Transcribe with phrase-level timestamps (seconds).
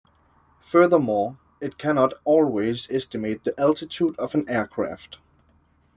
[0.61, 5.19] Furthermore, it cannot always estimate the altitude of an aircraft.